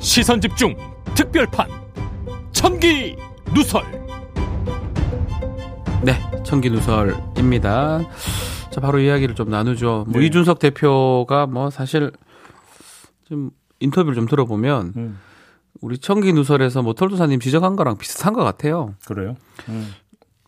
[0.00, 0.76] 시선 집중
[1.14, 1.68] 특별판
[2.52, 3.16] 천기
[3.54, 3.82] 누설
[6.02, 6.12] 네,
[6.44, 8.00] 청기 누설입니다.
[8.70, 10.04] 자, 바로 이야기를 좀 나누죠.
[10.08, 10.26] 뭐 네.
[10.26, 12.12] 이준석 대표가 뭐 사실
[13.24, 13.50] 좀
[13.80, 15.18] 인터뷰를 좀 들어보면 음,
[15.80, 18.94] 우리 청기 누설에서 뭐 털도사님 지적한 거랑 비슷한 것 같아요.
[19.06, 19.36] 그래요?
[19.68, 19.94] 음.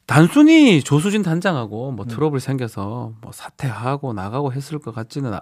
[0.06, 5.40] 단순히 조수진 단장하고 뭐 트러블 생겨서 뭐 사퇴하고 나가고 했을 것 같지는 아-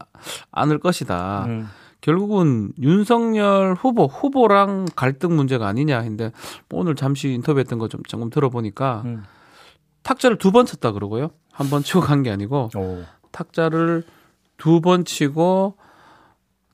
[0.53, 1.45] 않을 것이다.
[1.47, 1.69] 음.
[2.01, 6.33] 결국은 윤석열 후보 후보랑 갈등 문제가 아니냐 했는데
[6.69, 9.25] 뭐 오늘 잠시 인터뷰했던 거 좀 조금 들어보니까 음.
[10.03, 11.31] 탁자를 두 번 쳤다 그러고요.
[11.53, 13.03] 한 번 치고 간 게 아니고 오.
[13.33, 14.03] 탁자를
[14.59, 15.77] 두 번 치고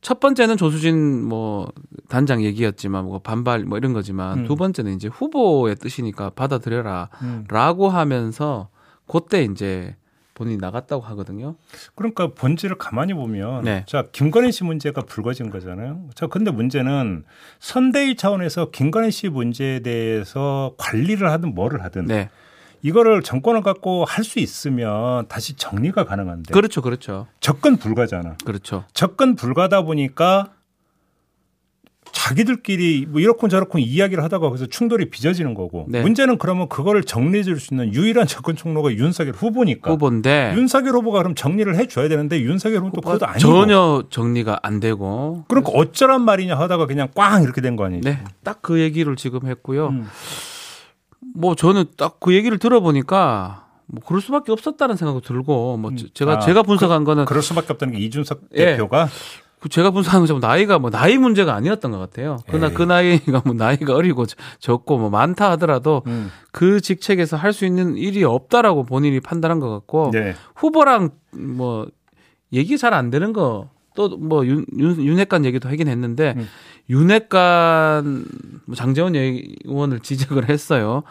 [0.00, 1.70] 첫 번째는 조수진 뭐
[2.08, 4.46] 단장 얘기였지만 뭐 반발 뭐 이런 거지만 음.
[4.46, 7.94] 두 번째는 이제 후보의 뜻이니까 받아들여라라고 음.
[7.94, 8.68] 하면서
[9.06, 9.96] 그때 이제
[10.34, 11.56] 본인이 나갔다고 하거든요.
[11.94, 13.84] 그러니까 본질을 가만히 보면 네.
[13.86, 16.08] 자 김건희 씨 문제가 불거진 거잖아요.
[16.14, 17.24] 자 근데 문제는
[17.58, 22.30] 선대위 차원에서 김건희 씨 문제에 대해서 관리를 하든 뭐를 하든 네.
[22.82, 26.80] 이거를 정권을 갖고 할 수 있으면 다시 정리가 가능한데 그렇죠.
[26.82, 27.26] 그렇죠.
[27.40, 28.36] 접근 불가잖아.
[28.44, 28.84] 그렇죠.
[28.94, 30.52] 접근 불가다 보니까
[32.12, 36.02] 자기들끼리 뭐 이렇고 저렇고 이야기를 하다가 거기서 충돌이 빚어지는 거고 네.
[36.02, 41.18] 문제는 그러면 그거를 정리해 줄 수 있는 유일한 접근 총로가 윤석열 후보니까 후보인데 윤석열 후보가
[41.18, 46.22] 그럼 정리를 해 줘야 되는데 윤석열 후보도 그것도 아니고 전혀 정리가 안 되고 그러니까 어쩌란
[46.22, 48.00] 말이냐 하다가 그냥 꽝 이렇게 된 거 아니에요?
[48.02, 48.18] 네.
[48.42, 49.88] 딱 그 얘기를 지금 했고요.
[49.88, 50.06] 음.
[51.34, 56.32] 뭐 저는 딱 그 얘기를 들어보니까 뭐 그럴 수밖에 없었다는 생각도 들고 뭐 제- 제가
[56.34, 58.64] 아, 제가 분석한 거는 그럴 수밖에 없다는 게 이준석 예.
[58.76, 59.08] 대표가
[59.58, 62.38] 그 제가 분석한 것처럼 나이가 뭐 나이 문제가 아니었던 것 같아요.
[62.46, 62.74] 그러나 에이.
[62.74, 66.30] 그 나이가 뭐 나이가 어리고 적- 적고 뭐 많다 하더라도 음.
[66.52, 70.34] 그 직책에서 할 수 있는 일이 없다라고 본인이 판단한 것 같고 네.
[70.54, 71.86] 후보랑 뭐
[72.54, 76.48] 얘기 잘 안 되는 거 또뭐 윤핵관 얘기도 하긴 했는데 음.
[76.88, 78.24] 윤핵관
[78.66, 81.02] 뭐 장재원 의원을 지적을 했어요.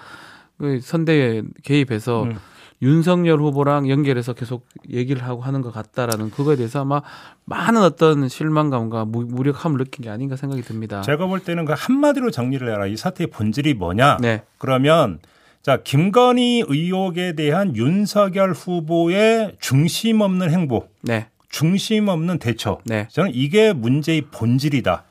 [0.58, 2.38] 그 선대에 개입해서 음.
[2.82, 7.02] 윤석열 후보랑 연결해서 계속 얘기를 하고 하는 것 같다라는 그거에 대해서 아마
[7.46, 11.02] 많은 어떤 실망감과 무, 무력함을 느낀 게 아닌가 생각이 듭니다.
[11.02, 12.88] 제가 볼 때는 그 한마디로 정리를 해라.
[12.88, 14.18] 이 사태의 본질이 뭐냐?
[14.22, 15.20] 네, 그러면
[15.62, 22.80] 자 김건희 의혹에 대한 윤석열 후보의 중심 없는 행보, 네, 중심 없는 대처.
[22.86, 23.08] 네.
[23.12, 25.04] 저는 이게 문제의 본질이다.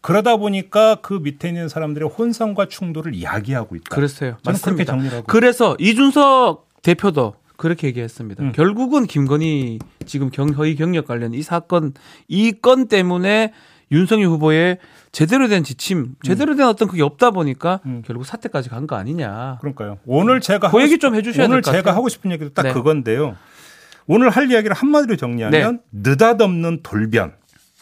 [0.00, 3.94] 그러다 보니까 그 밑에 있는 사람들의 혼선과 충돌을 야기하고 있다.
[3.94, 4.36] 그랬어요.
[4.42, 4.92] 저는 그렇게 맞습니다.
[4.92, 5.26] 정리를 하고.
[5.26, 8.42] 그래서 이준석 대표도 그렇게 얘기했습니다.
[8.42, 8.52] 음.
[8.52, 11.92] 결국은 김건희 지금 경허위 경력 관련 이 사건
[12.28, 13.52] 이 건 때문에
[13.92, 14.78] 윤석열 후보의
[15.12, 18.02] 제대로 된 지침, 제대로 된 어떤 그게 없다 보니까 음.
[18.04, 19.58] 결국 사태까지 간 거 아니냐.
[19.60, 19.98] 그러니까요.
[20.04, 21.96] 오늘 제가 그 얘기 싶- 좀 해주셔야 오늘 될것 제가 같아요.
[21.96, 22.72] 하고 싶은 얘기도 딱 네.
[22.72, 23.36] 그건데요.
[24.06, 27.34] 오늘 할 이야기를 한마디로 정리하면 느닷없는 돌변.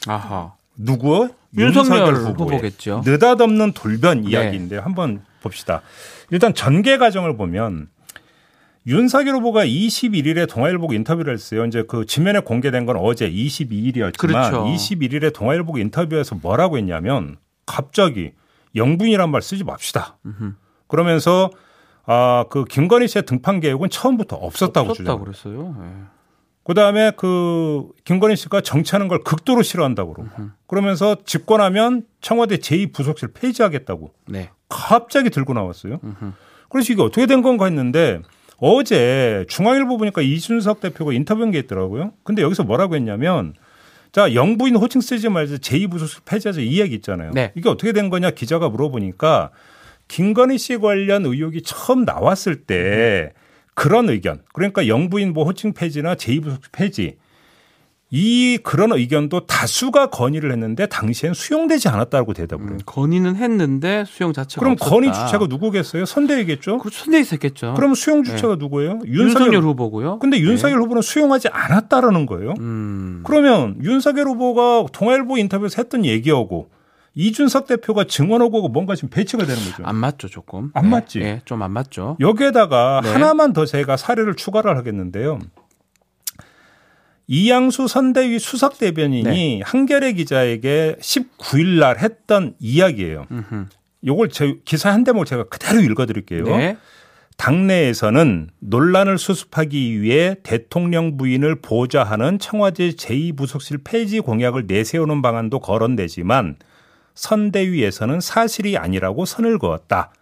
[0.07, 0.55] 아하.
[0.77, 1.29] 누구?
[1.57, 3.03] 윤석열 후보의 후보겠죠.
[3.05, 4.31] 느닷없는 돌변 네.
[4.31, 4.81] 이야기인데요.
[4.81, 5.83] 한번 봅시다.
[6.31, 7.89] 일단 전개 과정을 보면
[8.87, 11.67] 윤석열 후보가 21일에 동아일보 인터뷰를 했어요.
[11.67, 14.65] 이제 그 지면에 공개된 건 어제 22일이었지만 그렇죠.
[14.65, 18.33] 21일에 동아일보 인터뷰에서 뭐라고 했냐면 갑자기
[18.75, 20.17] 영분이란 말 쓰지 맙시다.
[20.89, 21.51] 그러면서
[22.07, 25.15] 아 그 김건희 씨의 등판 계획은 처음부터 없었다고 주장.
[25.15, 25.77] 없었다고 그랬어요.
[25.83, 26.05] 예.
[26.65, 30.31] 그다음에 그 김건희 씨가 정치하는 걸 극도로 싫어한다고 그러고
[30.67, 34.51] 그러면서 집권하면 청와대 제2부속실 폐지하겠다고 네.
[34.69, 35.99] 갑자기 들고 나왔어요.
[36.69, 38.21] 그래서 이게 어떻게 된 건가 했는데
[38.59, 42.13] 어제 중앙일보 보니까 이준석 대표가 인터뷰한 게 있더라고요.
[42.23, 43.55] 근데 여기서 뭐라고 했냐면
[44.13, 47.33] 자 영부인 호칭 쓰지 말자 제2부속실 폐지하자 이 얘기 있잖아요.
[47.35, 47.53] 네.
[47.57, 49.51] 이게 어떻게 된 거냐 기자가 물어보니까
[50.13, 53.33] 김건희 씨 관련 의혹이 처음 나왔을 때
[53.73, 57.17] 그런 의견 그러니까 영부인 뭐 호칭 폐지나 제2부속실 폐지
[58.11, 62.75] 이 그런 의견도 다수가 건의를 했는데 당시엔 수용되지 않았다고 대답을 해요.
[62.75, 64.91] 음, 건의는 했는데 수용 자체가 그럼 없었다.
[64.91, 66.05] 건의 주체가 누구겠어요?
[66.05, 66.77] 선대위겠죠?
[66.77, 67.73] 그 순대 있었겠죠.
[67.73, 68.99] 그럼 수용 주체가 누구예요?
[69.07, 70.19] 윤석열, 후보고요.
[70.19, 70.83] 근데 윤석열 네.
[70.83, 72.53] 후보는 수용하지 않았다라는 거예요.
[72.61, 73.23] 음.
[73.25, 76.69] 그러면 윤석열 후보가 동아일보 인터뷰에서 했던 얘기하고
[77.15, 79.83] 이준석 대표가 증언하고 뭔가 지금 배치가 되는 거죠.
[79.85, 80.71] 안 맞죠, 조금.
[80.75, 81.21] 안 맞지?
[81.21, 82.17] 예, 좀안 맞죠.
[82.21, 83.13] 여기에다가 네.
[83.13, 85.39] 하나만 더 제가 사례를 추가를 하겠는데요.
[87.27, 89.61] 이양수 선대위 수석 대변인이 네.
[89.65, 93.27] 한겨레 기자에게 19일 날 했던 이야기예요.
[93.31, 93.67] 음흠.
[94.05, 96.45] 요걸 제 기사 한 대목 제가 그대로 읽어 드릴게요.
[96.45, 96.77] 네.
[97.37, 106.57] 당내에서는 논란을 수습하기 위해 대통령 부인을 보좌하는 청와대 제2부속실 폐지 공약을 내세우는 방안도 거론되지만
[107.15, 110.13] 선대위에서는 사실이 아니라고 선을 그었다.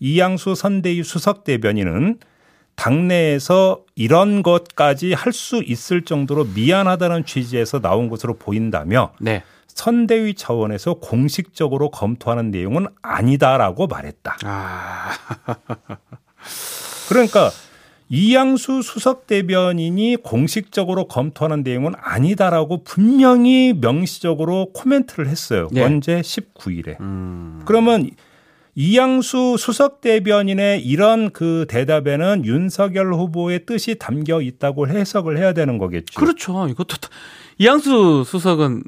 [0.00, 2.18] 이양수 선대위 수석 대변인은
[2.76, 9.42] 당내에서 이런 것까지 할 수 있을 정도로 미안하다는 취지에서 나온 것으로 보인다며 네.
[9.68, 14.36] 선대위 차원에서 공식적으로 검토하는 내용은 아니다라고 말했다.
[14.44, 15.10] 아.
[17.08, 17.50] 그러니까
[18.08, 25.68] 이양수 수석 대변인이 공식적으로 검토하는 내용은 아니다라고 분명히 명시적으로 코멘트를 했어요.
[25.72, 25.82] 네.
[25.82, 27.00] 언제 19일에.
[27.00, 27.62] 음.
[27.64, 28.10] 그러면
[28.76, 36.18] 이양수 수석 대변인의 이런 그 대답에는 윤석열 후보의 뜻이 담겨 있다고 해석을 해야 되는 거겠죠.
[36.18, 36.66] 그렇죠.
[36.68, 37.08] 이것도 다-
[37.58, 38.82] 이양수 수석은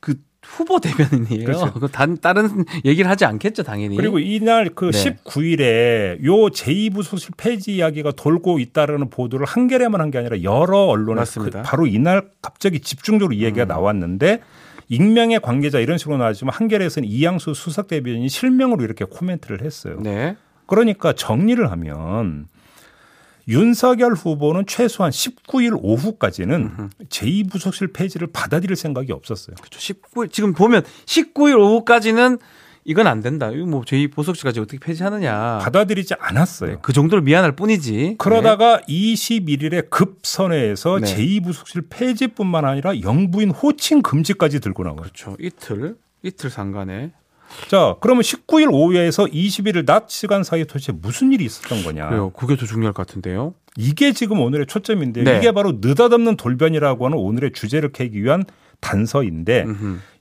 [0.00, 0.14] 그
[0.56, 1.44] 후보 대변인이에요.
[1.44, 1.72] 그렇죠.
[1.78, 3.96] 그 단, 다른 얘기를 하지 않겠죠, 당연히.
[3.96, 5.04] 그리고 이날 그 네.
[5.04, 11.50] 19일에 요 제2부속실 폐지 이야기가 돌고 있다라는 보도를 한겨레만 한 게 아니라 여러 언론에서 그.
[11.54, 11.62] 음.
[11.64, 14.40] 바로 이날 갑자기 집중적으로 이 얘기가 나왔는데
[14.88, 19.98] 익명의 관계자 이런 식으로 나왔지만 한겨레에서는 이양수 수석 대변인이 실명으로 이렇게 코멘트를 했어요.
[20.02, 20.36] 네.
[20.66, 22.46] 그러니까 정리를 하면
[23.48, 29.56] 윤석열 후보는 최소한 19일 오후까지는 제2부속실 폐지를 받아들일 생각이 없었어요.
[29.56, 29.78] 그렇죠.
[29.78, 32.38] 19일 지금 보면 19일 오후까지는
[32.84, 33.50] 이건 안 된다.
[33.50, 35.58] 이거 뭐 제2 보석시까지 어떻게 폐지하느냐.
[35.58, 36.80] 받아들이지 않았어요.
[36.80, 38.16] 그 정도로 미안할 뿐이지.
[38.18, 41.14] 그러다가 21일에 급선회에서 네.
[41.14, 45.02] 제2부속실 폐지뿐만 아니라 영부인 호칭 금지까지 들고 나와요.
[45.02, 45.36] 그렇죠.
[45.38, 47.12] 이틀 이틀 상간에
[47.68, 52.08] 자, 그러면 19일 오후에서 21일 낮 시간 사이에 도대체 무슨 일이 있었던 거냐?
[52.08, 52.30] 그래요.
[52.30, 53.54] 그게 더 중요할 것 같은데요.
[53.76, 55.38] 이게 지금 오늘의 초점인데 네.
[55.38, 58.44] 이게 바로 느닷없는 돌변이라고 하는 오늘의 주제를 캐기 위한
[58.80, 59.66] 단서인데.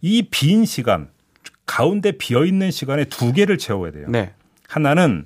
[0.02, 1.10] 이 빈 시간
[1.66, 4.08] 가운데 비어 있는 시간에 두 개를 채워야 돼요.
[4.10, 4.34] 네.
[4.68, 5.26] 하나는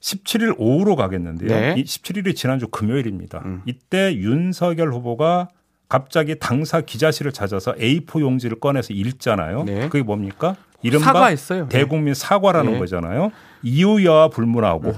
[0.00, 1.48] 17일 오후로 가겠는데요.
[1.48, 1.74] 네.
[1.78, 3.42] 이 17일이 지난주 금요일입니다.
[3.44, 3.62] 음.
[3.64, 5.48] 이때 윤석열 후보가
[5.88, 9.64] 갑자기 당사 기자실을 찾아서 A4 용지를 꺼내서 읽잖아요.
[9.64, 9.88] 네.
[9.88, 10.56] 그게 뭡니까?
[10.84, 11.68] 이른바 사과했어요.
[11.68, 11.78] 네.
[11.78, 12.78] 대국민 사과라는 네.
[12.78, 13.32] 거잖아요.
[13.62, 14.92] 이유야와 불문하고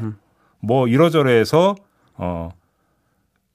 [0.60, 1.74] 뭐 이러저러해서
[2.14, 2.50] 어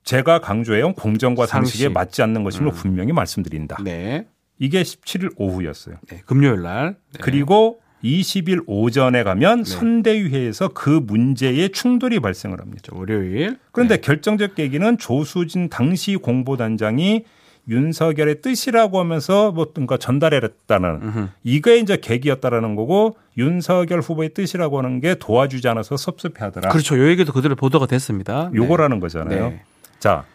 [0.03, 1.93] 제가 강조해온 공정과 상식에 상식.
[1.93, 3.77] 맞지 않는 것임을 분명히 말씀드린다.
[3.83, 4.27] 네.
[4.57, 5.95] 이게 17일 오후였어요.
[6.09, 6.21] 네.
[6.25, 6.95] 금요일 날.
[7.13, 7.19] 네.
[7.21, 12.81] 그리고 20일 오전에 가면 선대위회에서 그 문제의 충돌이 발생을 합니다.
[12.83, 13.57] 저 월요일.
[13.71, 17.25] 그런데 결정적 계기는 조수진 당시 공보단장이
[17.67, 25.15] 윤석열의 뜻이라고 하면서 뭐 뭔가 전달했다는 이게 이제 계기였다라는 거고 윤석열 후보의 뜻이라고 하는 게
[25.15, 26.69] 도와주지 않아서 섭섭해하더라.
[26.69, 26.97] 그렇죠.
[26.97, 28.49] 요 얘기도 그대로 보도가 됐습니다.
[28.51, 28.57] 네.
[28.57, 29.49] 요거라는 거잖아요.
[29.49, 29.63] 네.
[29.99, 30.25] 자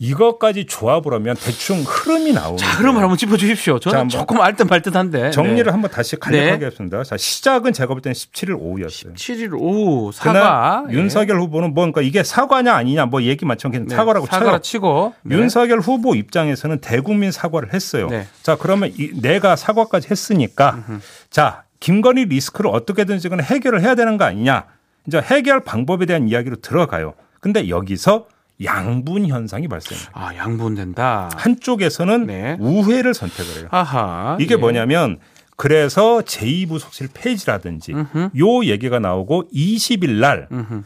[0.00, 2.56] 이것까지 조합을 하면 대충 흐름이 나오는.
[2.56, 3.80] 자, 흐름을 한번 짚어 주십시오.
[3.80, 5.30] 저는 자, 조금 알듯 말듯 한데.
[5.30, 5.70] 정리를 네.
[5.70, 7.02] 한번 다시 간략하겠습니다.
[7.02, 9.14] 자 시작은 제가 볼 때는 17일 오후였어요.
[9.14, 10.84] 7일 오후 사과.
[10.88, 10.94] 예.
[10.94, 13.96] 윤석열 후보는 뭔가 이게 사과냐 아니냐 뭐 얘기 많지만 그냥 네.
[13.96, 14.60] 사과라고 사과라 쳐요.
[14.60, 15.14] 치고.
[15.22, 15.36] 네.
[15.36, 18.08] 윤석열 후보 입장에서는 대국민 사과를 했어요.
[18.08, 18.28] 네.
[18.42, 20.84] 자 그러면 이, 내가 사과까지 했으니까
[21.28, 24.64] 자 김건희 리스크를 어떻게든지 간 해결을 해야 되는 거 아니냐.
[25.08, 27.14] 이제 해결 방법에 대한 이야기로 들어가요.
[27.40, 28.26] 근데 여기서
[28.64, 30.08] 양분 현상이 발생해요.
[30.12, 31.30] 아, 양분된다.
[31.36, 32.56] 한쪽에서는 네.
[32.58, 33.68] 우회를 선택을 해요.
[33.70, 34.36] 아하.
[34.40, 34.56] 이게 예.
[34.58, 35.18] 뭐냐면
[35.56, 38.30] 그래서 제2부 속실 폐지라든지 음흠.
[38.38, 40.82] 요 얘기가 나오고 20일 날 음흠.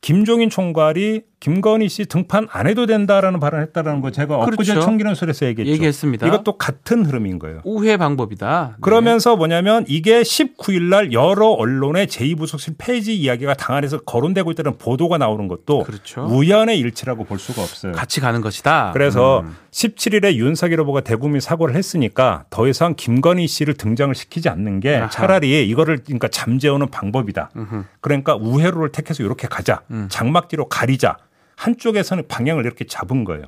[0.00, 4.80] 김종인 총괄이 김건희 씨 등판 안 해도 된다라는 발언을 했다라는 거 제가 엊그제 그렇죠.
[4.80, 5.72] 청기년설에서 얘기했죠.
[5.72, 6.26] 얘기했습니다.
[6.26, 7.60] 이것도 같은 흐름인 거예요.
[7.64, 8.68] 우회 방법이다.
[8.72, 8.76] 네.
[8.80, 15.18] 그러면서 뭐냐면 이게 19일 날 여러 언론의 제2부속실 폐지 이야기가 당 안에서 거론되고 있다는 보도가
[15.18, 16.26] 나오는 것도 그렇죠.
[16.26, 17.92] 우연의 일치라고 볼 수가 없어요.
[17.92, 18.90] 같이 가는 것이다.
[18.92, 19.54] 그래서 음.
[19.70, 25.08] 17일에 윤석열 후보가 대국민 사과를 했으니까 더 이상 김건희 씨를 등장을 시키지 않는 게 아하.
[25.08, 27.50] 차라리 이거를 그러니까 잠재우는 방법이다.
[27.54, 27.84] 음흠.
[28.00, 29.82] 그러니까 우회로를 택해서 이렇게 가자.
[29.92, 30.08] 음.
[30.10, 31.16] 장막뒤로 가리자.
[31.58, 33.46] 한쪽에서는 방향을 이렇게 잡은 거예요.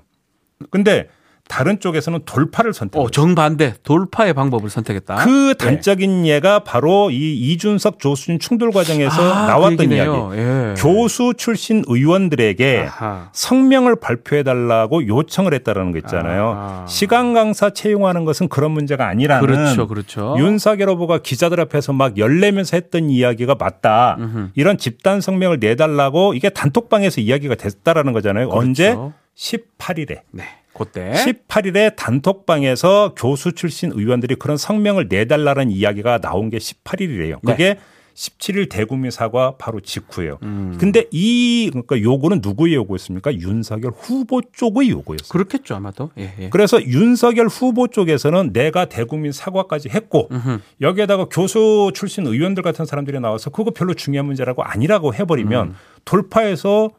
[0.70, 1.08] 근데
[1.50, 3.06] 다른 쪽에서는 돌파를 선택했어요.
[3.06, 5.16] 어, 정반대 돌파의 방법을 선택했다.
[5.16, 10.10] 그 단적인 예가 바로 이 이준석 조수진 충돌 과정에서 아, 나왔던 그 이야기.
[10.38, 10.74] 예.
[10.76, 13.30] 교수 출신 의원들에게 아하.
[13.32, 16.54] 성명을 발표해 달라고 요청을 했다라는 거 있잖아요.
[16.56, 16.86] 아.
[16.88, 20.36] 시간 강사 채용하는 것은 그런 문제가 아니라는 그렇죠, 그렇죠.
[20.38, 24.16] 윤석열 후보가 기자들 앞에서 막 열내면서 했던 이야기가 맞다.
[24.20, 24.50] 음흠.
[24.54, 28.50] 이런 집단 성명을 내달라고 이게 단톡방에서 이야기가 됐다라는 거잖아요.
[28.50, 28.94] 언제?
[28.94, 29.12] 그렇죠.
[29.36, 30.20] 18일에.
[30.32, 30.44] 네,
[30.84, 37.40] 그때 18일에 단톡방에서 교수 출신 의원들이 그런 성명을 내달라는 이야기가 나온 게 18일이래요.
[37.44, 37.76] 그게
[38.14, 40.38] 17일 대국민 사과 바로 직후예요.
[40.42, 40.76] 음.
[40.78, 43.34] 근데 이 그러니까 요구는 누구의 요구였습니까?
[43.34, 45.28] 윤석열 후보 쪽의 요구였어요.
[45.30, 46.10] 그렇겠죠 아마도.
[46.18, 46.48] 예, 예.
[46.50, 50.58] 그래서 윤석열 후보 쪽에서는 내가 대국민 사과까지 했고 음흠.
[50.80, 55.74] 여기에다가 교수 출신 의원들 같은 사람들이 나와서 그거 별로 중요한 문제라고 아니라고 해버리면 음.
[56.04, 56.90] 돌파해서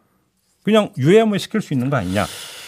[0.64, 2.26] 그냥 유예물 시킬 수 있는 거 아니냐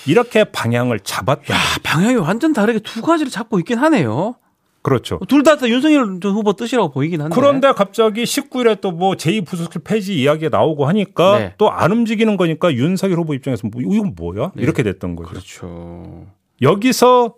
[0.07, 4.35] 이렇게 방향을 잡았던 아, 방향이 완전 다르게 두 가지를 잡고 있긴 하네요.
[4.81, 5.17] 그렇죠.
[5.29, 7.33] 둘 다 윤석열 전 후보 뜻이라고 보이긴 한데.
[7.33, 11.53] 그런데 갑자기 19일에 또 뭐 제2부속실 폐지 이야기가 나오고 하니까 네.
[11.57, 14.51] 또안 움직이는 거니까 윤석열 후보 입장에서 뭐 이건 뭐야?
[14.55, 14.62] 네.
[14.63, 15.29] 이렇게 됐던 거죠.
[15.29, 16.25] 그렇죠.
[16.62, 17.35] 여기서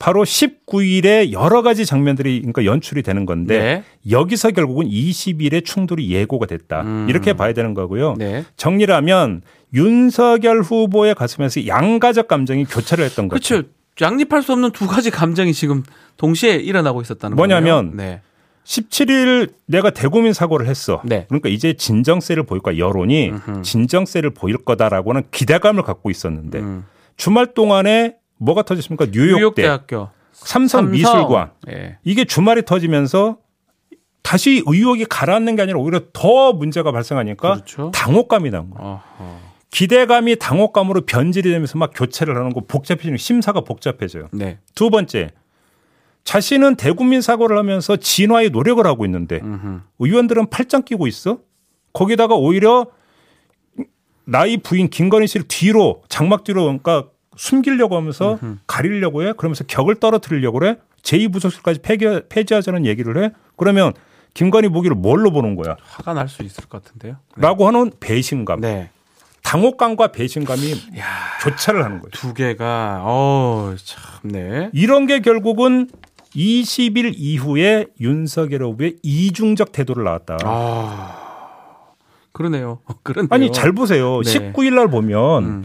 [0.00, 3.84] 바로 19일에 여러 가지 장면들이 그러니까 연출이 되는 건데 네.
[4.10, 6.80] 여기서 결국은 20일에 충돌이 예고가 됐다.
[6.80, 7.06] 음.
[7.08, 8.14] 이렇게 봐야 되는 거고요.
[8.16, 8.46] 네.
[8.56, 9.42] 정리를 하면
[9.74, 13.60] 윤석열 후보의 가슴에서 양가적 감정이 교차를 했던 거죠.
[13.60, 13.68] 그렇죠.
[14.00, 15.82] 양립할 수 없는 두 가지 감정이 지금
[16.16, 18.12] 동시에 일어나고 있었다는 뭐냐면 거예요.
[18.12, 18.22] 네.
[18.64, 21.02] 17일 내가 대국민 사고를 했어.
[21.04, 21.26] 네.
[21.28, 22.78] 그러니까 이제 진정세를 보일 거야.
[22.78, 23.62] 여론이 음흠.
[23.62, 26.86] 진정세를 보일 거다라고는 기대감을 갖고 있었는데 음.
[27.18, 29.06] 주말 동안에 뭐가 터졌습니까?
[29.06, 31.98] 뉴욕대, 뉴욕대 학교 삼성, 미술관 예.
[32.02, 33.38] 이게 주말에 터지면서
[34.22, 37.90] 다시 의혹이 가라앉는 게 아니라 오히려 더 문제가 발생하니까 그렇죠.
[37.94, 38.86] 당혹감이 난 거야.
[38.86, 39.50] 어허.
[39.70, 44.28] 기대감이 당혹감으로 변질이 되면서 막 교체를 하는 거 복잡해지는 심사가 복잡해져요.
[44.32, 44.58] 네.
[44.74, 45.30] 두 번째,
[46.24, 49.80] 자신은 대국민 사고를 하면서 진화의 노력을 하고 있는데 음흠.
[50.00, 51.38] 의원들은 팔짱 끼고 있어?
[51.92, 52.86] 거기다가 오히려
[54.24, 59.32] 나이 부인 김건희 씨를 뒤로 장막 뒤로 그러니까 숨기려고 하면서 가리려고 해.
[59.36, 60.76] 그러면서 격을 떨어뜨리려고 그래.
[61.02, 63.30] 제2부속실까지 폐기, 폐지하자는 얘기를 해.
[63.56, 63.92] 그러면
[64.34, 65.76] 김건희 보기를 뭘로 보는 거야?
[65.82, 67.16] 화가 날 수 있을 것 같은데요.
[67.36, 67.42] 네.
[67.42, 68.60] 라고 하는 배신감.
[68.60, 68.90] 네.
[69.42, 71.04] 당혹감과 배신감이 야,
[71.42, 72.10] 교차를 하는 거예요.
[72.12, 73.74] 두 개가 어,
[74.22, 74.70] 참네.
[74.74, 75.88] 이런 게 결국은
[76.36, 80.36] 20일 이후에 윤석열 후보의 이중적 태도를 나왔다.
[80.44, 81.16] 아.
[82.32, 82.80] 그러네요.
[83.02, 83.34] 그런데요.
[83.34, 84.20] 아니 잘 보세요.
[84.22, 84.52] 네.
[84.52, 85.64] 19일 날 보면 음.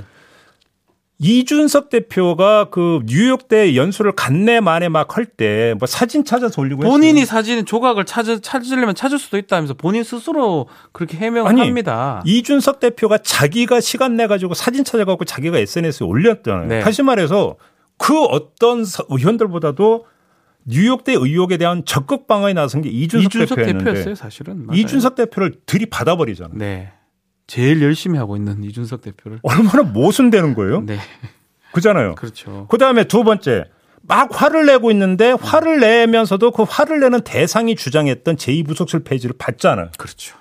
[1.18, 7.22] 이준석 대표가 그 뉴욕대 연수를 간내 만에 막 할 때 뭐 사진 찾아서 올리고 본인이
[7.22, 7.38] 했어요.
[7.38, 12.22] 사진 조각을 찾으, 찾으려면 찾을 수도 있다면서 본인 스스로 그렇게 해명을 합니다.
[12.26, 16.68] 이준석 대표가 자기가 시간 내 가지고 사진 찾아갖고 자기가 SNS에 올렸잖아요.
[16.68, 16.80] 네.
[16.82, 17.56] 다시 말해서
[17.98, 20.06] 그 어떤 서- 의원들보다도
[20.68, 24.66] 뉴욕대 의혹에 대한 적극 방어에 나선 게 이준석, 이준석 대표였는데 대표였어요, 사실은.
[24.66, 24.80] 맞아요.
[24.82, 26.58] 이준석 대표를 들이받아 버리잖아요.
[26.58, 26.92] 네.
[27.48, 29.40] 제일 열심히 하고 있는 이준석 대표를.
[29.44, 30.82] 얼마나 모순되는 거예요?
[30.82, 30.98] 네.
[31.74, 32.16] 그잖아요.
[32.16, 32.68] 그렇죠.
[32.70, 33.66] 그 다음에 두 번째.
[34.08, 39.90] 막 화를 내고 있는데 화를 내면서도 그 화를 내는 대상이 주장했던 제2부속실 폐지를 받잖아요.
[39.98, 40.38] 그렇죠.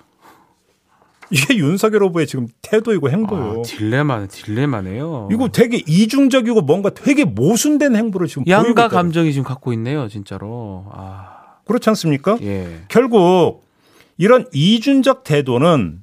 [1.30, 3.61] 이게 윤석열 후보의 지금 태도이고 행보예요.
[3.61, 5.30] 아, 딜레마, 딜레마네요.
[5.32, 8.88] 이거 되게 이중적이고 뭔가 되게 모순된 행보를 지금 양가.
[8.88, 10.87] 감정이 지금 갖고 있네요, 진짜로.
[10.92, 12.37] 아, 그렇지 않습니까?
[12.42, 12.82] 예.
[12.88, 13.64] 결국
[14.18, 16.02] 이런 이준적 태도는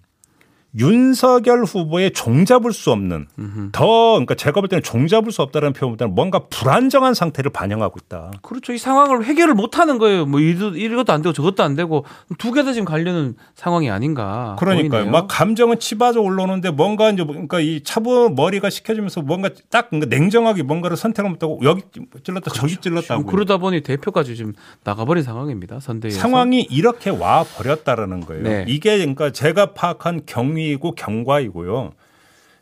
[0.77, 3.27] 윤석열 후보의 종잡을 수 없는
[3.73, 8.31] 더 그러니까 제가 볼 때는 종잡을 수 없다는 표현보다는 뭔가 불안정한 상태를 반영하고 있다.
[8.41, 8.71] 그렇죠.
[8.71, 10.25] 이 상황을 해결을 못 하는 거예요.
[10.25, 12.05] 뭐 이도, 이것도 안 되고 저것도 안 되고
[12.37, 14.55] 두 개 다 지금 가려는 상황이 아닌가.
[14.59, 14.89] 그러니까요.
[14.89, 15.11] 보이네요.
[15.11, 20.15] 막 감정은 치받아 올라오는데 뭔가 이제 뭐 그러니까 이 차분 머리가 식혀지면서 뭔가 딱 그러니까
[20.15, 21.81] 냉정하게 뭔가를 선택을 못하고 여기
[22.23, 25.79] 찔렀다 저기 찔렀다고 그러다 보니 대표까지 지금 나가버린 상황입니다.
[25.81, 26.19] 선대위에서.
[26.19, 28.43] 상황이 이렇게 와 버렸다라는 거예요.
[28.43, 28.65] 네.
[28.67, 31.91] 이게 그러니까 제가 파악한 경위 이고 경과이고요.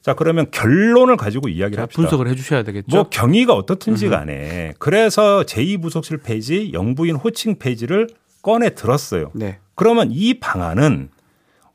[0.02, 2.02] 자 그러면 결론을 가지고 이야기를 자, 합시다.
[2.02, 2.88] 분석을 해 주셔야 되겠죠.
[2.96, 8.08] 뭐 경위가 어떻든지 간에 그래서 제2부속실 폐지, 영부인 호칭 폐지를
[8.42, 9.32] 꺼내 들었어요.
[9.34, 9.60] 네.
[9.76, 11.10] 그러면 이 방안은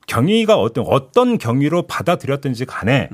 [0.07, 3.11] 경위가 어떤 어떤 경위로 받아들였든지 간에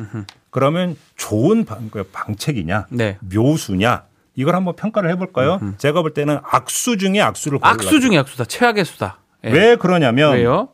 [0.50, 3.18] 그러면 좋은 방, 그 방책이냐, 네.
[3.20, 4.04] 묘수냐
[4.36, 5.60] 이걸 한번 평가를 해볼까요?
[5.78, 8.44] 제가 볼 때는 악수 중에 악수를 악수 중에 악수다.
[8.44, 9.18] 최악의 수다.
[9.44, 9.50] 예.
[9.50, 10.68] 왜 그러냐면 왜요?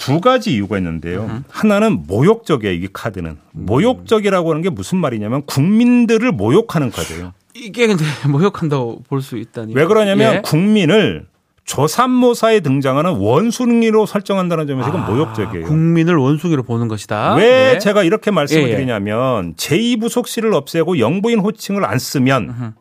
[0.00, 1.42] 두 가지 이유가 있는데요.
[1.50, 2.72] 하나는 모욕적이에요.
[2.74, 7.32] 이 카드는 모욕적이라고 하는 게 무슨 말이냐면 국민들을 모욕하는 카드예요.
[7.54, 9.74] 이게 근데 모욕한다고 볼 수 있다니.
[9.74, 10.40] 왜 그러냐면 예.
[10.40, 11.26] 국민을
[11.64, 15.66] 조삼모사에 등장하는 원숭이로 설정한다는 점에서 이건 아, 모욕적이에요.
[15.66, 17.34] 국민을 원숭이로 보는 것이다.
[17.34, 17.78] 왜 네.
[17.78, 18.74] 제가 이렇게 말씀을 예, 예.
[18.76, 22.74] 드리냐면 제2부속실을 없애고 영부인 호칭을 안 쓰면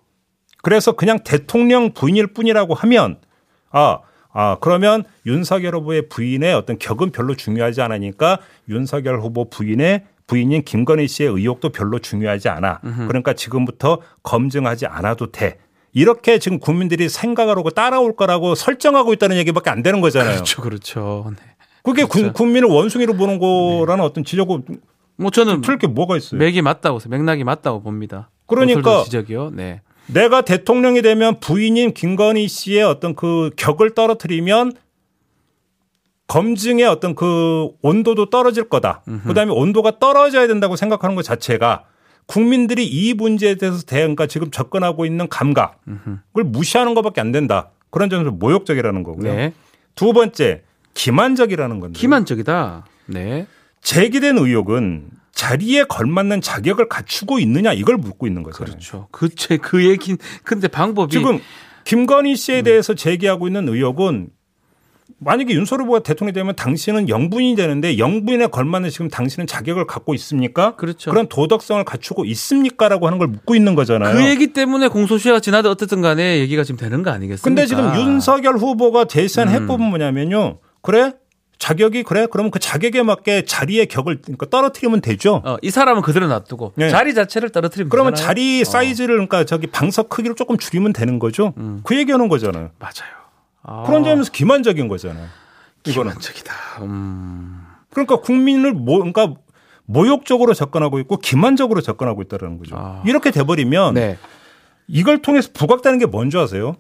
[0.64, 3.18] 그래서 그냥 대통령 부인일 뿐이라고 하면
[3.72, 4.00] 아,
[4.32, 11.08] 아 그러면 윤석열 후보의 부인의 어떤 격은 별로 중요하지 않으니까 윤석열 후보 부인의 부인인 김건희
[11.08, 12.82] 씨의 의혹도 별로 중요하지 않아.
[13.08, 15.58] 그러니까 지금부터 검증하지 않아도 돼.
[15.92, 20.34] 이렇게 지금 국민들이 생각을 하고 따라올 거라고 설정하고 있다는 얘기밖에 안 되는 거잖아요.
[20.36, 21.26] 그렇죠, 그렇죠.
[21.32, 21.38] 네.
[21.82, 22.28] 그게 그렇죠.
[22.28, 24.62] 국- 국민을 원숭이로 보는 거라는 어떤 지적고
[25.18, 26.38] 뭐 저는 틀게 뭐가 있어요?
[26.40, 28.30] 맥이 맞다고 맥락이 맞다고 봅니다.
[28.46, 29.50] 그러니까 지적이요.
[29.56, 29.82] 네.
[30.14, 34.74] 내가 대통령이 되면 부인인 김건희 씨의 어떤 그 격을 떨어뜨리면
[36.28, 39.02] 검증의 어떤 그 온도도 떨어질 거다.
[39.26, 41.86] 그 다음에 온도가 떨어져야 된다고 생각하는 것 자체가
[42.28, 45.82] 국민들이 이 문제에 대해서 대응과 지금 접근하고 있는 감각
[46.28, 47.72] 그걸 무시하는 것밖에 안 된다.
[47.90, 49.34] 그런 점에서 모욕적이라는 거고요.
[49.34, 49.54] 네.
[49.96, 50.62] 두 번째
[50.94, 52.86] 기만적이라는 건데 기만적이다.
[53.08, 53.48] 네.
[53.82, 58.74] 제기된 의혹은 자리에 걸맞는 자격을 갖추고 있느냐 이걸 묻고 있는 거잖아요.
[58.74, 59.08] 그렇죠.
[59.12, 61.40] 그제 그 얘기 근데 방법이 지금
[61.86, 62.36] 김건희 음.
[62.36, 64.32] 씨에 대해서 제기하고 있는 의혹은
[65.20, 70.76] 만약에 윤석열 후보가 대통령이 되면 당신은 영부인이 되는데 영부인에 걸맞는 지금 당신은 자격을 갖고 있습니까?
[70.76, 71.12] 그렇죠.
[71.12, 74.16] 런 도덕성을 갖추고 있습니까라고 하는 걸 묻고 있는 거잖아요.
[74.16, 77.44] 그 얘기 때문에 공소시효가 지나도 어쨌든 간에 얘기가 지금 되는 거 아니겠습니까?
[77.44, 79.54] 근데 지금 윤석열 후보가 제시한 음.
[79.54, 80.60] 해법은 뭐냐면요.
[80.82, 81.14] 그래?
[81.60, 82.26] 자격이 그래?
[82.32, 85.42] 그러면 그 자격에 맞게 자리의 격을 그러니까 떨어뜨리면 되죠.
[85.46, 86.90] 어, 이 사람은 그대로 놔두고 네.
[86.90, 88.28] 자리 자체를 떨어뜨리면 그러면 되잖아요.
[88.28, 91.54] 자리 어, 사이즈를 그러니까 저기 방석 크기를 조금 줄이면 되는 거죠.
[91.84, 92.72] 그 얘기하는 거잖아요.
[92.80, 93.20] 맞아요.
[93.62, 95.28] 아, 그런 점에서 기만적인 거잖아요.
[95.86, 96.54] 이거는 기만적이다.
[96.82, 97.66] 음.
[97.90, 99.34] 그러니까 국민을 모, 그러니까
[99.86, 102.76] 모욕적으로 접근하고 있고 기만적으로 접근하고 있다는 거죠.
[102.78, 103.04] 아.
[103.06, 104.18] 이렇게 돼버리면 네.
[104.88, 106.78] 이걸 통해서 부각되는 게 뭔지 아세요?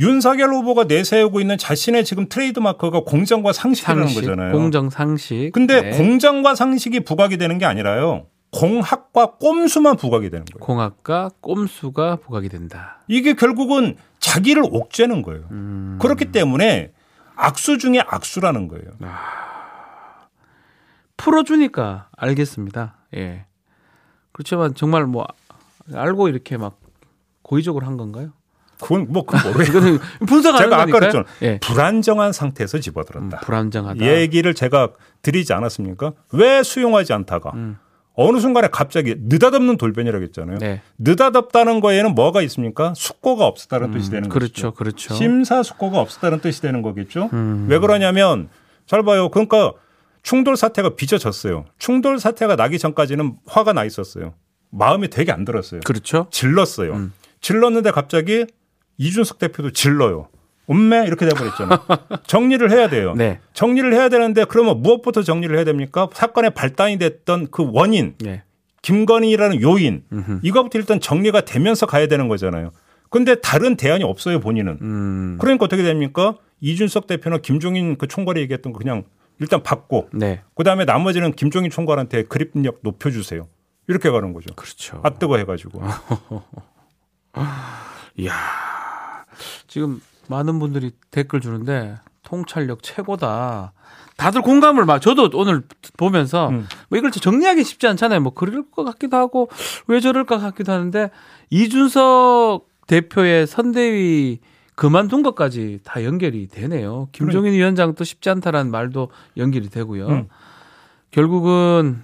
[0.00, 4.52] 윤석열 후보가 내세우고 있는 자신의 지금 트레이드 마크가 공정과 상식이라는 상식, 거잖아요.
[4.52, 5.50] 공정 상식.
[5.52, 5.90] 근데 네.
[5.90, 8.26] 공정과 상식이 부각이 되는 게 아니라요.
[8.50, 10.64] 공학과 꼼수만 부각이 되는 거예요.
[10.64, 13.02] 공학과 꼼수가 부각이 된다.
[13.08, 15.44] 이게 결국은 자기를 옥죄는 거예요.
[15.50, 15.98] 음.
[16.00, 16.92] 그렇기 때문에
[17.36, 18.86] 악수 중에 악수라는 거예요.
[21.16, 22.96] 풀어주니까 알겠습니다.
[23.16, 23.44] 예.
[24.32, 25.26] 그렇지만 정말 뭐
[25.92, 26.80] 알고 이렇게 막
[27.42, 28.32] 고의적으로 한 건가요?
[28.80, 29.98] 그건 뭐 그건 모르겠어요.
[30.26, 30.92] 분석하는 제가 아까.
[30.92, 31.24] 그랬잖아요.
[31.42, 31.58] 예.
[31.60, 33.40] 불안정한 상태에서 음, 집어들었다.
[33.40, 34.04] 불안정하다.
[34.04, 34.90] 이 얘기를 제가
[35.22, 36.12] 드리지 않았습니까?
[36.32, 37.78] 왜 수용하지 않다가 음.
[38.14, 40.58] 어느 순간에 갑자기 느닷없는 돌변이라고 했잖아요.
[40.58, 40.82] 네.
[40.98, 42.92] 느닷없다는 거에는 뭐가 있습니까?
[42.94, 44.74] 숙고가 없었다는 뜻이 되는 그렇죠, 것이죠.
[44.74, 45.14] 그렇죠.
[45.14, 47.30] 심사숙고가 없었다는 뜻이 되는 거겠죠.
[47.32, 47.66] 음.
[47.70, 48.48] 왜 그러냐면
[48.86, 49.30] 잘 봐요.
[49.30, 49.72] 그러니까
[50.22, 51.64] 충돌 사태가 빚어졌어요.
[51.78, 54.34] 충돌 사태가 나기 전까지는 화가 나 있었어요.
[54.70, 55.80] 마음이 되게 안 들었어요.
[55.84, 56.26] 그렇죠.
[56.30, 56.92] 질렀어요.
[56.92, 57.12] 음.
[57.40, 58.44] 질렀는데 갑자기
[59.00, 60.28] 이준석 대표도 질러요.
[60.70, 61.78] 음매 이렇게 돼버렸잖아요.
[62.28, 63.14] 정리를 해야 돼요.
[63.16, 63.40] 네.
[63.54, 66.08] 정리를 해야 되는데 그러면 무엇부터 정리를 해야 됩니까?
[66.12, 68.42] 사건의 발단이 됐던 그 원인, 네.
[68.82, 70.40] 김건희라는 요인, 음흠.
[70.42, 72.72] 이거부터 일단 정리가 되면서 가야 되는 거잖아요.
[73.08, 74.78] 근데 다른 대안이 없어요, 본인은.
[74.80, 75.38] 음.
[75.40, 76.36] 그러니까 어떻게 됩니까?
[76.60, 79.04] 이준석 대표는 김종인 그 총괄이 얘기했던 거 그냥
[79.40, 80.42] 일단 받고 네.
[80.54, 83.48] 그 다음에 나머지는 김종인 총괄한테 그립력 높여주세요.
[83.88, 84.54] 이렇게 가는 거죠.
[84.54, 85.00] 그렇죠.
[85.02, 85.82] 아 뜨거 해가지고.
[88.16, 88.69] 이야.
[89.70, 93.72] 지금 많은 분들이 댓글 주는데 통찰력 최고다.
[94.16, 95.62] 다들 공감을 막 저도 오늘
[95.96, 96.66] 보면서 음.
[96.88, 98.20] 뭐 이걸 정리하기 쉽지 않잖아요.
[98.20, 99.48] 뭐 그럴 것 같기도 하고
[99.86, 101.10] 왜 저럴까 같기도 하는데
[101.50, 104.40] 이준석 대표의 선대위
[104.74, 107.08] 그만둔 것까지 다 연결이 되네요.
[107.12, 110.08] 김종인 위원장 도 쉽지 않다라는 말도 연결이 되고요.
[110.08, 110.28] 음.
[111.12, 112.02] 결국은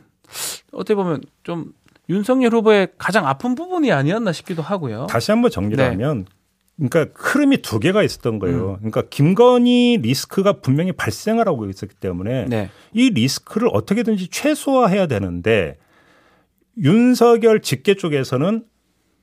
[0.72, 1.72] 어떻게 보면 좀
[2.08, 5.06] 윤석열 후보의 가장 아픈 부분이 아니었나 싶기도 하고요.
[5.10, 5.90] 다시 한번 정리를 네.
[5.90, 6.26] 하면
[6.78, 8.38] 그러니까 흐름이 두 개가 있었던 음.
[8.38, 8.76] 거예요.
[8.76, 12.70] 그러니까 김건희 리스크가 분명히 발생을 하고 있었기 때문에 네.
[12.92, 15.78] 이 리스크를 어떻게든지 최소화해야 되는데
[16.76, 18.64] 윤석열 직계 쪽에서는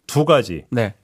[0.07, 0.95] 두 가지 네.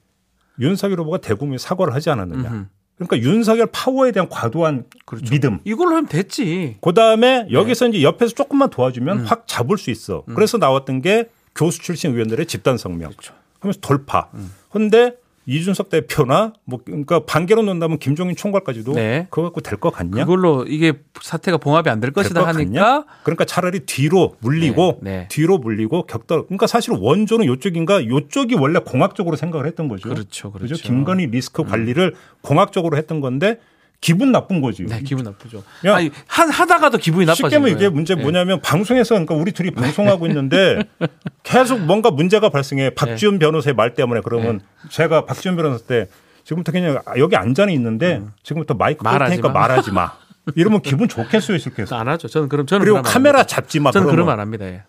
[0.60, 2.50] 윤석열 후보가 대국민 사과를 하지 않았느냐.
[2.50, 2.66] 음흠.
[2.96, 5.30] 그러니까 윤석열 파워에 대한 과도한 그렇죠.
[5.32, 5.60] 믿음.
[5.64, 6.78] 이걸로 하면 됐지.
[6.82, 9.26] 그 다음에 여기서 이제 옆에서 조금만 도와주면 음.
[9.26, 10.26] 확 잡을 수 있어.
[10.36, 13.12] 그래서 나왔던 게 교수 출신 의원들의 집단 성명.
[13.12, 13.34] 그렇죠.
[13.60, 14.30] 하면서 돌파.
[14.34, 14.52] 음.
[14.70, 15.16] 근데
[15.50, 19.26] 이준석 대표나 뭐 그러니까 반개로 논다면 김종인 총괄까지도 네.
[19.32, 20.24] 그거 갖고 될 것 같냐?
[20.26, 25.28] 그걸로 이게 사태가 봉합이 안 될 것이다 것 하니까 그러니까 차라리 뒤로 물리고 네, 네.
[25.30, 26.46] 뒤로 물리고 격돌.
[26.46, 30.08] 그러니까 사실 원조는 요쪽인가 요쪽이 원래 공학적으로 생각을 했던 거죠.
[30.10, 30.76] 그렇죠, 그렇죠.
[30.76, 33.60] 김건희 리스크 관리를 공학적으로 했던 건데
[34.02, 34.86] 기분 나쁜 거지.
[34.86, 35.62] 네, 기분 나쁘죠.
[35.86, 37.90] 야, 아니 한 하다가도 기분이 나빠지는 쉽게 하면 이게.
[37.90, 38.22] 문제 네.
[38.22, 40.84] 뭐냐면 방송에서 그러니까 우리 둘이 방송하고 있는데
[41.44, 44.90] 계속 뭔가 문제가 발생해 박지원 변호사의 말 때문에 그러면 네.
[44.90, 46.08] 제가 박지원 변호사 때
[46.46, 49.28] 지금부터 그냥 여기 앉아는 있는데 지금부터 마이크 끌 음.
[49.28, 49.62] 테니까 마.
[49.62, 50.12] 말하지 마.
[50.56, 51.96] 이러면 기분 좋겠어요, 싫겠어.
[51.98, 52.28] 안 하죠.
[52.28, 53.44] 저는 그럼 저는 그리고 카메라.
[53.44, 53.92] 잡지 마.
[53.92, 54.26] 저는 그러면.
[54.26, 54.66] 그러면 안 합니다.
[54.66, 54.84] 예.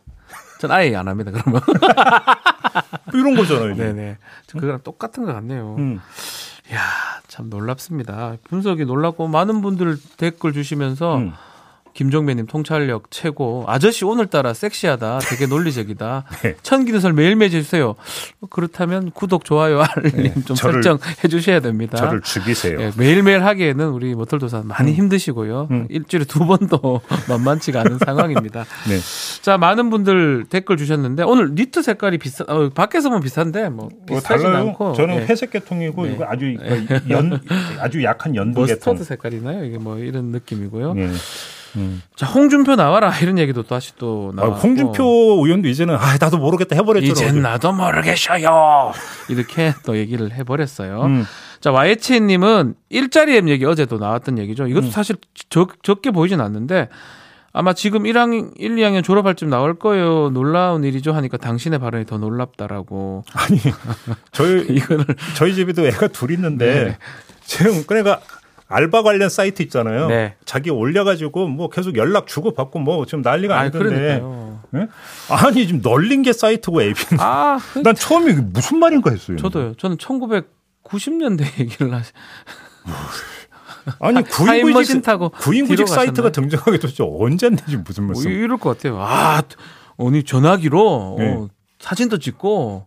[0.60, 1.32] 전 아예 안 합니다.
[1.32, 1.60] 그러면.
[3.12, 3.74] 이런 거잖아요.
[3.74, 4.18] 네네.
[4.52, 5.74] 그거랑 똑같은 것 같네요.
[5.78, 6.00] 음.
[6.70, 6.80] 이야,
[7.26, 8.36] 참 놀랍습니다.
[8.44, 11.32] 분석이 놀랍고 많은 분들 댓글 주시면서 음.
[12.04, 13.64] 김종배님 통찰력 최고.
[13.66, 15.18] 아저씨 오늘따라 섹시하다.
[15.18, 16.24] 되게 논리적이다.
[16.42, 16.54] 네.
[16.62, 17.94] 천기누설 매일 매일 해주세요.
[18.48, 21.98] 그렇다면 구독, 좋아요, 알림 좀 저를- 설정해 주셔야 됩니다.
[21.98, 22.80] 저를 죽이세요.
[22.80, 25.68] 예, 매일매일 하기에는 우리 모털도사 많이 힘드시고요.
[25.70, 25.86] 음.
[25.90, 28.64] 일주일에 두 번도 만만치가 않은 상황입니다.
[28.88, 28.96] 네.
[29.42, 34.46] 자, 많은 분들 댓글 주셨는데 오늘 니트 색깔이 비슷, 어, 밖에서 보면 비슷한데 뭐뭐 비슷하진
[34.46, 34.68] 달라요.
[34.68, 34.94] 않고.
[34.94, 35.26] 저는 예.
[35.26, 36.12] 회색 계통이고 네.
[36.14, 36.56] 이거 아주
[37.10, 37.38] 연
[37.78, 38.94] 아주 약한 연두 계통.
[38.94, 39.64] 머스터드 색깔이나요?
[39.66, 40.94] 이게 뭐 이런 느낌이고요.
[41.76, 41.80] 예.
[41.80, 42.02] 음.
[42.16, 44.58] 자, 홍준표 나와라 이런 얘기도 다시 또 아, 나왔고.
[44.58, 45.04] 홍준표
[45.44, 47.06] 의원도 이제는 아 나도 모르겠다 해버렸죠.
[47.06, 48.92] 이젠 나도 모르겠어요.
[49.28, 51.02] 이렇게 또 얘기를 해버렸어요.
[51.02, 51.26] 음.
[51.60, 54.66] 자, YH님은 일자리 앱 얘기 어제도 나왔던 얘기죠.
[54.66, 54.90] 이것도 음.
[54.90, 55.16] 사실
[55.50, 56.88] 적, 적게 보이진 않는데
[57.52, 60.30] 아마 지금 1학년 1, 2학년 졸업할 쯤 나올 거예요.
[60.30, 63.24] 놀라운 일이죠 하니까 당신의 발언이 더 놀랍다라고.
[63.34, 63.58] 아니
[64.32, 65.04] 저희 이거를
[65.36, 66.98] 저희 집에도 애가 둘 있는데 네.
[67.44, 68.20] 지금 그러니까
[68.70, 70.06] 알바 관련 사이트 있잖아요.
[70.06, 70.36] 네.
[70.44, 74.22] 자기 올려가지고 뭐 계속 연락 주고 받고 뭐 지금 난리가 아, 아니던데.
[74.76, 74.86] 예?
[75.28, 77.16] 아니 지금 널린 게 사이트고 앱인데.
[77.18, 79.36] 아, 난 처음에 이게 무슨 말인가 했어요.
[79.38, 79.74] 저도요.
[79.74, 82.12] 저는 1990년대 얘기를 하시.
[83.98, 86.30] 아니 구인구직 타고 구인구직 사이트가?
[86.30, 88.30] 등장하게 도대체 언제인지 무슨 뭐 말씀?
[88.30, 89.00] 이럴 것 같아요.
[89.00, 89.42] 아,
[89.98, 91.34] 아니 전화기로 네.
[91.34, 91.48] 어,
[91.80, 92.86] 사진도 찍고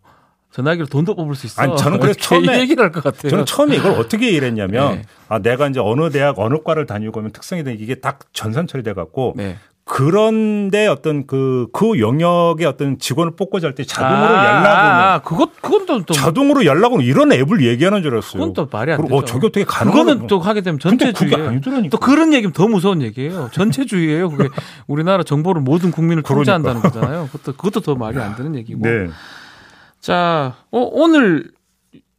[0.53, 1.61] 전화기로 돈도 뽑을 수 있어.
[1.61, 3.29] 아니, 저는 그래서 처음에- 얘기를 할 것 같아요.
[3.31, 5.01] 저는 처음에 이걸 어떻게 이해했냐면 네.
[5.27, 8.83] 아 내가 이제 어느 대학 어느 과를 다니고 하면 특성이 돼 이게 딱 전산 처리
[8.83, 9.57] 돼 갖고 네.
[9.85, 15.21] 그런데 어떤 그 그 영역의 어떤 직원을 뽑고자 할 때 자동으로 아, 연락을 아, 아,
[15.21, 18.39] 그것 그건 또, 또 자동으로 연락을 이런 앱을 얘기하는 줄 알았어요.
[18.39, 19.17] 그건 또 말이 안 그리고 되죠.
[19.21, 21.59] 어, 저게 어떻게 가능한 그거는 또 하게 되면 전체주의예요.
[21.89, 23.49] 또 그런 얘기면 더 무서운 얘기예요.
[23.53, 24.29] 전체주의예요.
[24.29, 24.49] 그게
[24.87, 26.53] 우리나라 정보를 모든 국민을 그러니까.
[26.53, 27.27] 통제한다는 거잖아요.
[27.31, 28.81] 그것도 그것도 더 말이 안 되는 얘기고.
[28.83, 29.07] 네.
[30.03, 31.49] 자, 어, 오늘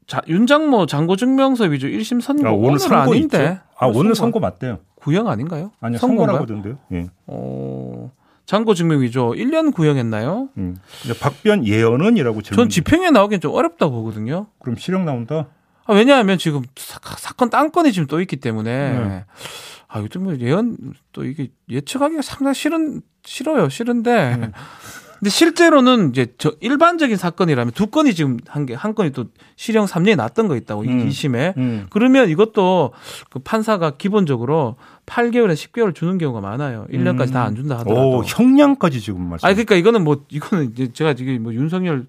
[0.07, 3.39] 자, 윤장모 장고 증명서 위조 1심 선고 아, 오늘 오늘 선고 아닌데.
[3.43, 3.59] 있죠?
[3.79, 4.79] 아 오늘 선고 맞대요.
[4.95, 5.71] 구형 아닌가요?
[5.83, 6.39] 아니요 선고인가요?
[6.39, 6.79] 선고라고 하던데요.
[6.93, 7.11] 예.
[7.27, 8.11] 어,
[8.47, 10.49] 장고 증명 위조 1년 구형했나요?
[10.57, 10.79] 음.
[11.05, 12.57] 이제 박변 예언은이라고 질문.
[12.57, 14.47] 전 집행에 나오긴 좀 어렵다고 보거든요.
[14.61, 15.49] 그럼 실형 나온다.
[15.85, 19.25] 아, 왜냐하면 지금 사, 사건 땅건이 지금 또 있기 때문에 네.
[19.89, 20.79] 아 요즘 뭐 예언
[21.13, 24.53] 또 이게 예측하기가 상당히 싫은 싫어요 싫은데 음.
[25.25, 29.25] 근데 실제로는 이제 저 일반적인 사건이라면 두 건이 지금 한 개 한 건이 또
[29.57, 31.01] 실형 3년이 났던 거 있다고 음.
[31.01, 31.87] 이 2심에 음.
[31.89, 32.93] 그러면 이것도
[33.31, 36.87] 그 판사가 기본적으로 8개월에 10개월 주는 경우가 많아요.
[36.93, 37.33] 1년까지 음.
[37.33, 38.19] 다안 준다 하더라도.
[38.19, 39.47] 오 형량까지 지금 말씀.
[39.47, 42.05] 아니 그러니까 이거는 뭐 이거는 이제 제가 지금 뭐 윤석열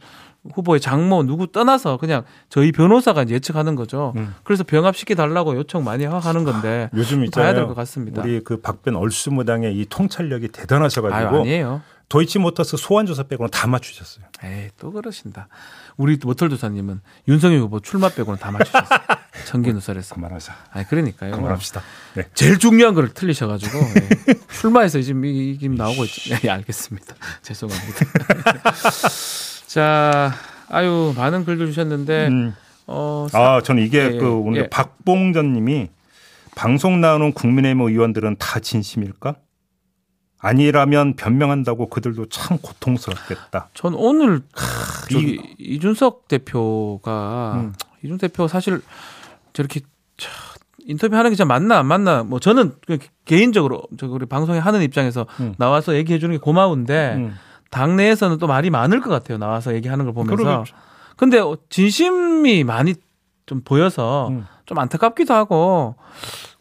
[0.54, 4.12] 후보의 장모 누구 떠나서 그냥 저희 변호사가 예측하는 거죠.
[4.18, 4.36] 음.
[4.44, 7.68] 그래서 병합시켜 달라고 요청 많이 하는 건데 요즘 봐야 될 있잖아요.
[7.68, 8.22] 것 같습니다.
[8.22, 11.82] 우리 그 박변 얼수무당의 이 통찰력이 아유 대단하셔가지고 아니에요.
[12.10, 14.26] 도이치모터스 소환조사 빼고는 다 맞추셨어요.
[14.44, 15.48] 에이 또 그러신다.
[15.98, 19.00] 우리 모털 조사님은 윤석열 후보 출마 빼고는 다 맞추셨어요.
[19.46, 20.16] 전기 누설에서.
[20.16, 20.54] 그만하자.
[20.72, 21.32] 아니 그러니까요.
[21.36, 21.82] 그만합시다.
[22.16, 22.24] 네.
[22.34, 24.34] 제일 중요한 걸 틀리셔가지고 예.
[24.62, 26.36] 출마해서 지금 이- 지금 나오고 있죠.
[26.44, 27.16] 예, 알겠습니다.
[27.42, 28.06] 죄송합니다.
[29.68, 30.34] 자,
[30.70, 32.56] 아유 많은 글들 주셨는데 음.
[32.88, 34.70] 어, 아, 저는 이게 예, 그 오늘 예.
[34.70, 35.90] 박봉전 님이
[36.56, 39.36] 방송 나오는 국민의힘 의원들은 다 진심일까?
[40.46, 43.70] 아니라면 변명한다고 그들도 참 고통스럽겠다.
[43.74, 44.42] 전 오늘
[45.12, 47.74] 저기- 이, 이준석 대표가 음.
[48.04, 48.82] 이준석 대표 사실
[49.54, 49.82] 저렇게
[50.18, 50.30] 차,
[50.86, 55.26] 인터뷰하는 게 진짜 맞나 안 맞나 뭐 저는 그 개인적으로 저 우리 방송에 하는 입장에서
[55.40, 55.56] 음.
[55.58, 57.36] 나와서 얘기해 주는 게 고마운데 음.
[57.72, 60.76] 당내에서는 또 말이 많을 것 같아요 나와서 얘기하는 걸 보면서 그러겠죠.
[61.18, 62.94] 근데 어, 진심이 많이
[63.48, 64.46] 좀 보여서 음.
[64.68, 65.96] 좀 안타깝기도 하고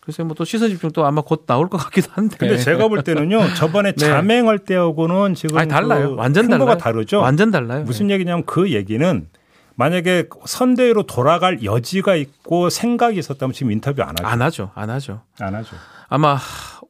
[0.05, 3.03] 글쎄 뭐 또 시선 집중 또 아마 곧 나올 것 같기도 한데 근데 제가 볼
[3.03, 4.07] 때는요 저번에 네.
[4.07, 7.21] 자맹할 때하고는 지금 아니 달라요 그 완전 달라요 다르죠.
[7.21, 9.29] 완전 달라요 무슨 얘기냐면 그 얘기는
[9.77, 14.27] 만약에 선대위로 돌아갈 여지가 있고 생각이 있었다면 지금 인터뷰 안 하죠.
[14.27, 15.75] 안 하죠 안 하죠 안 하죠.
[16.09, 16.38] 아마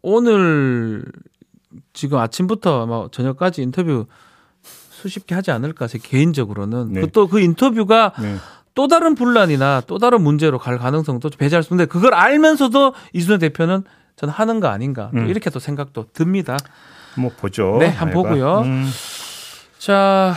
[0.02, 1.04] 오늘
[1.92, 4.06] 지금 아침부터 아마 저녁까지 인터뷰
[4.90, 7.06] 수십 개 하지 않을까 제 개인적으로는 네.
[7.06, 8.36] 또그 인터뷰가 네.
[8.74, 13.84] 또 다른 분란이나 또 다른 문제로 갈 가능성도 배제할 수 있는데 그걸 알면서도 이준석 대표는
[14.16, 15.26] 저는 하는 거 아닌가 또 음.
[15.28, 16.56] 이렇게 또 생각도 듭니다.
[17.16, 17.76] 뭐 보죠.
[17.78, 18.24] 네, 한번.
[18.24, 18.60] 보고요.
[18.62, 18.88] 음.
[19.78, 20.34] 자,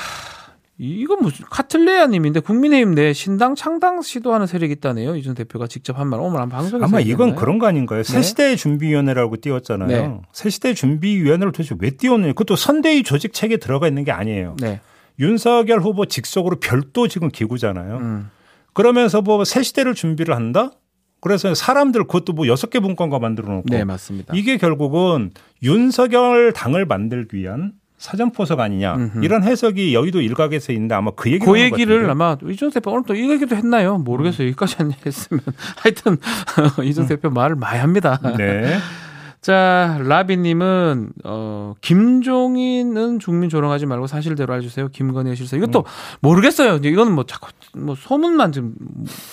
[0.77, 5.15] 이건 무슨 카틀레아님인데 국민의힘 내 신당 창당 시도하는 세력이 있다네요.
[5.15, 7.35] 이준 대표가 직접 한 말 오늘 한 방송에서 아마 이건?
[7.35, 8.03] 그런 거 아닌가요?
[8.03, 8.11] 네.
[8.13, 9.87] 새 시대 준비위원회라고 띄웠잖아요.
[9.87, 10.19] 네.
[10.33, 12.33] 새 시대 준비위원회를 도대체 왜 띄웠느냐?
[12.33, 14.55] 그것도 선대위 조직 체계에 들어가 있는 게 아니에요.
[14.59, 14.79] 네.
[15.19, 17.97] 윤석열 후보 직속으로 별도 지금 기구잖아요.
[17.97, 18.29] 음.
[18.73, 20.71] 그러면서 뭐 새 시대를 준비를 한다?
[21.19, 24.33] 그래서 사람들 그것도 뭐 여섯 개 분권과 만들어 놓고 네, 맞습니다.
[24.35, 25.31] 이게 결국은
[25.63, 29.23] 윤석열 당을 만들기 위한 사전 포석 아니냐 음흠.
[29.23, 32.07] 이런 해석이 여의도 일각에서 있는데 아마 그 얘기를 그 얘기를.
[32.07, 33.97] 아마 이준 대표 오늘 또 이 얘기도 했나요?
[33.97, 34.47] 모르겠어요.
[34.49, 35.41] 여기까지 했으면
[35.81, 36.17] 하여튼
[36.85, 38.19] 이준 대표 말을 많이 합니다.
[38.37, 38.77] 네.
[39.47, 44.89] 자 라비님은 어 김종인은 국민 조롱하지 말고 사실대로 알려주세요.
[44.89, 45.85] 김건희 실사 이것도
[46.19, 46.75] 모르겠어요.
[46.75, 48.75] 이제 이거는 뭐 자꾸 뭐 소문만 좀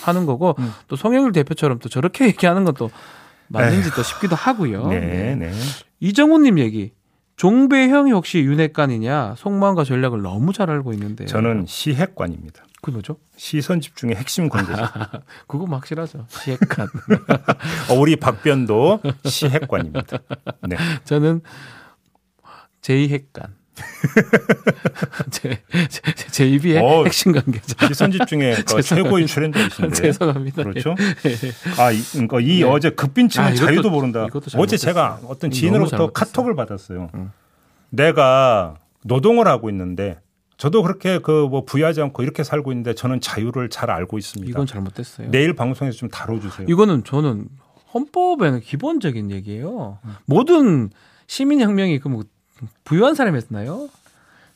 [0.02, 0.72] 하는 거고 음.
[0.86, 2.92] 또 송영길 대표처럼 또 저렇게 얘기하는 것도
[3.48, 4.86] 맞는지 또 싶기도 하고요.
[4.86, 5.50] 네, 네.
[5.98, 6.92] 이정훈님 얘기.
[7.34, 9.34] 종배형이 혹시 윤핵관이냐?
[9.36, 11.24] 속마음과 전략을 너무 잘 알고 있는데.
[11.24, 12.62] 저는 시핵관입니다.
[12.84, 13.16] 그 뭐죠?
[13.38, 14.82] 시선 집중의 핵심 관계죠.
[15.48, 16.26] 그거 뭐 확실하죠.
[16.28, 16.86] 시핵관.
[17.88, 20.18] 어, 우리 박변도 시핵관입니다.
[20.68, 20.76] 네.
[21.04, 21.40] 저는
[22.82, 23.52] 제2핵관.
[25.30, 27.86] 제, 제, 제 입이의 어, 핵심 관계자.
[27.88, 29.94] 시선 집중의 그 최고의 트렌드이신데.
[29.94, 30.62] 죄송합니다.
[30.64, 30.94] 그렇죠?
[31.78, 32.64] 아, 이, 그러니까 이 네.
[32.64, 34.26] 어제 급빈층은 아, 자유도 모른다.
[34.58, 34.76] 어제.
[34.76, 36.12] 제가 어떤 지인으로부터 잘못했어요.
[36.12, 37.08] 카톡을 받았어요.
[37.88, 40.18] 내가 노동을 하고 있는데
[40.56, 44.48] 저도 그렇게 그 뭐 부유하지 않고 이렇게 살고 있는데 저는 자유를 잘 알고 있습니다.
[44.50, 45.30] 이건 잘못됐어요.
[45.30, 46.66] 내일 방송에서 좀 다뤄주세요.
[46.68, 47.48] 이거는 저는
[47.92, 49.98] 헌법에는 기본적인 얘기예요.
[50.26, 50.90] 모든
[51.26, 52.22] 시민혁명이 그 뭐
[52.84, 53.88] 부유한 사람이 했나요?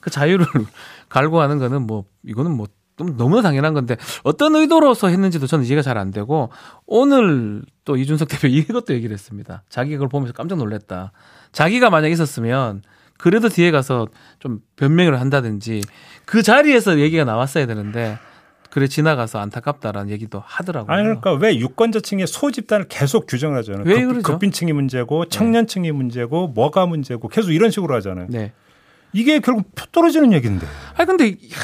[0.01, 0.47] 그 자유를
[1.09, 2.67] 갈구하는 거는 뭐 이거는 뭐
[2.99, 6.51] 좀 너무나 당연한 건데 어떤 의도로서 했는지도 저는 이해가 잘 안 되고
[6.85, 9.63] 오늘 또 이준석 대표 이것도 얘기를 했습니다.
[9.69, 11.13] 자기 그걸 보면서 깜짝 놀랐다.
[11.53, 12.83] 자기가 만약 있었으면
[13.19, 14.07] 그래도 뒤에 가서
[14.39, 15.83] 좀 변명을 한다든지
[16.25, 18.19] 그 자리에서 얘기가 나왔어야 되는데
[18.71, 20.93] 그래 지나가서 안타깝다라는 얘기도 하더라고요.
[20.95, 23.85] 아니 그러니까 왜 유권자층의 소집단을 계속 규정을 하잖아요.
[23.87, 24.33] 왜 급- 그러죠?
[24.33, 28.27] 급빈층이 문제고 청년층이 문제고 뭐가 문제고 계속 이런 식으로 하잖아요.
[28.31, 28.53] 네.
[29.13, 30.67] 이게 결국 표 떨어지는 얘기인데.
[30.97, 31.57] 아니 근데 이야,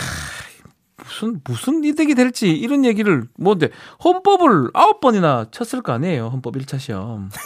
[0.97, 3.69] 무슨 무슨 이득이 될지 이런 얘기를 뭔데
[4.03, 7.29] 헌법을 아홉 번이나 쳤을 거 아니에요 헌법 1차 시험.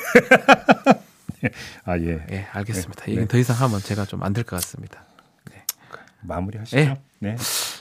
[1.85, 2.25] 아 예.
[2.31, 3.05] 예, 알겠습니다.
[3.07, 3.13] 네.
[3.13, 5.05] 이게 더 이상 하면 제가 좀 안 될 것 같습니다.
[6.23, 6.77] 마무리하시죠.
[6.79, 6.99] 예.
[7.21, 7.37] 네.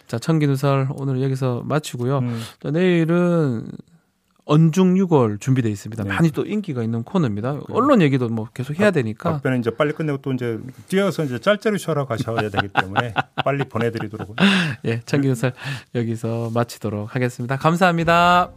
[0.06, 2.20] 자 청기누설 오늘 여기서 마치고요.
[2.20, 3.68] 음, 자, 내일은
[4.46, 6.04] 언중 6월 준비돼 있습니다.
[6.04, 6.10] 네.
[6.10, 7.60] 많이 또 인기가 있는 코너입니다.
[7.70, 11.80] 언론 얘기도 뭐 계속 해야 되니까 답변은 이제 빨리 끝내고 또 이제 뛰어서 이제 짤짤이
[11.80, 14.36] 쉬러 가셔야 되기 때문에 빨리 보내드리도록.
[14.86, 15.54] 예 청기누설
[15.96, 17.58] 여기서 마치도록 하겠습니다.
[17.58, 18.52] 감사합니다.